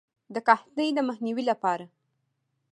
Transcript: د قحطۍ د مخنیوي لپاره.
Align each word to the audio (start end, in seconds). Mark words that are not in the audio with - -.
د 0.33 0.35
قحطۍ 0.47 0.87
د 0.93 0.99
مخنیوي 1.09 1.43
لپاره. 1.51 1.85